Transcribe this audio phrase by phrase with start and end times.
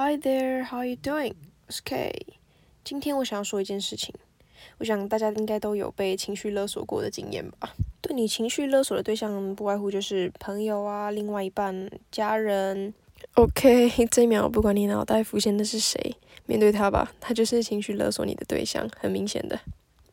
[0.00, 1.34] Hi there, how are you doing?
[1.66, 2.12] OK，
[2.84, 4.14] 今天我想要说一件事情。
[4.78, 7.74] 我想大家应该都有被情绪勒索过的经验吧？
[8.00, 12.94] 对你情绪勒索的对象，不外乎就是朋友啊、另外一半、家人。
[13.34, 16.14] OK，这一秒不管你脑袋浮现的是谁，
[16.46, 19.58] 面对他吧，他就是情绪勒索你的对象，很明显的。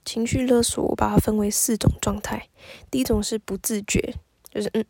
[0.04, 2.50] 情绪勒索，我把它分为四种状态。
[2.90, 4.16] 第一种是不自觉，
[4.52, 4.84] 就是嗯，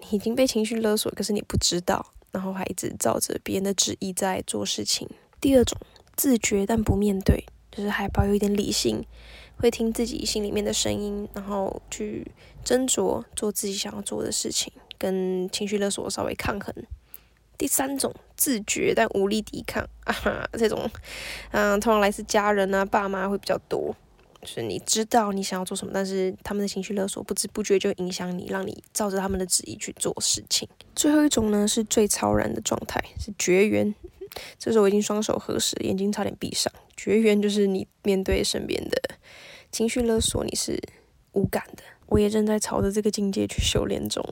[0.00, 2.14] 你已经被情绪勒索，可是你不知道。
[2.32, 5.08] 然后还一直照着别人的旨意在做事情。
[5.40, 5.78] 第二种
[6.16, 9.04] 自觉但不面对，就是还保有一点理性，
[9.56, 12.30] 会听自己心里面的声音，然后去
[12.64, 16.74] 斟酌做自己想要做的事情，跟情绪勒索稍微抗衡。
[17.56, 20.90] 第三种自觉但无力抵抗， 啊哈，这种，
[21.52, 23.94] 嗯，通常来自家人啊、爸妈会比较多。
[24.40, 30.68] 就是你知道你想要做什么，但是他们的情绪勒索不知不觉就影响你，让你照着他们的旨意去做事情。
[30.94, 33.94] 最后一种呢，是最超然的状态，是绝缘。
[34.58, 36.72] 这时候我已经双手合十，眼睛差点闭上。
[36.96, 39.00] 绝缘就是你面对身边的
[39.72, 40.80] 情绪勒索，你是
[41.32, 41.82] 无感的。
[42.06, 44.24] 我也正在朝着这个境界去修炼中。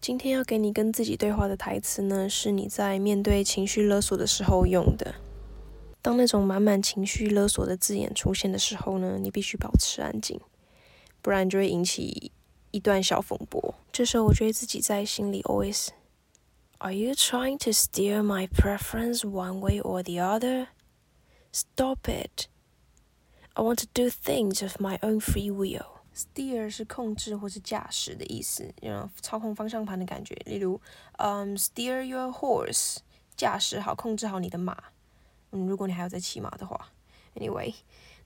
[0.00, 5.14] 今天要给你跟自己对话的台词呢，是你在面对情绪勒索的时候用的。
[6.02, 10.38] 当那种满满情绪勒索的字眼出现的时候呢，你必须保持安静，
[11.22, 12.32] 不然就会引起
[12.72, 13.74] 一段小风波。
[13.92, 20.66] 这时候我觉得自己在心里 always，Are you trying to steer my preference one way or the other?
[21.52, 22.48] Stop it!
[23.54, 25.86] I want to do things of my own free will.
[26.14, 30.34] Steer 是控制或是驾驶的意思，嗯，操控方向盘的感觉。
[30.46, 30.80] 例如，
[31.18, 32.96] 嗯，steer your horse，
[33.36, 34.76] 驾驶好，控制好你的马。
[35.52, 36.92] 嗯，如果你还要再骑马的话
[37.36, 37.74] ，anyway，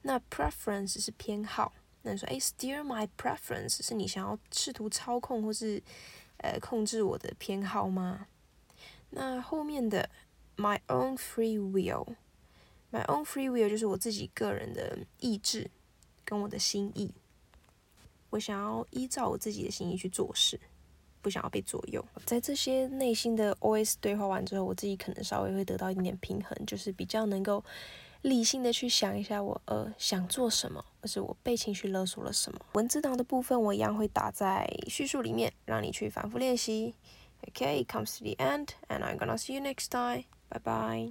[0.03, 1.73] 那 preference 是偏好。
[2.03, 5.83] 那你说，哎，steer my preference 是你想要试图操控或是
[6.39, 8.29] 呃控制我的偏好吗？
[9.11, 10.09] 那后面的
[10.57, 15.71] my own free will，my own free will 就是我自己个人的意志
[16.25, 17.13] 跟我的心意，
[18.31, 20.61] 我想要依照我自己的心意去做事。
[21.26, 27.64] 不想要被左右，在这些内心的 OS 对话完之后，我自己可能稍微会得到一点点平衡，就是比较能够
[28.22, 32.60] 理性的去想一下我呃想做什么，或是我被情绪勒索了什么。
[32.75, 36.94] 文字档的部分我一样会打在叙述里面，让你去反复练习。
[37.48, 40.26] Okay, comes to the end, and I'm gonna see you next time.
[40.48, 41.04] Bye bye.